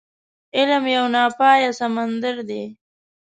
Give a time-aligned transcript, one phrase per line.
[0.57, 2.63] علم يو ناپايه سمندر دی.